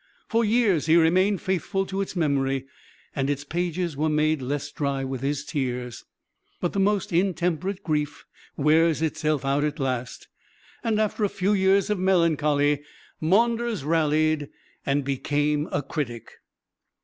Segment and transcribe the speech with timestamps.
[0.27, 2.65] For years he remained faithful to its memory;
[3.15, 6.05] and its pages were made less dry with his tears.
[6.59, 8.25] But the most intemperate grief
[8.57, 10.27] wears itself out at last;
[10.83, 12.81] and after a few years of melancholy,
[13.19, 14.49] Maunders rallied
[14.87, 15.91] and became a critic.
[15.91, 16.33] [Illustration: THE GREAT CRITIC.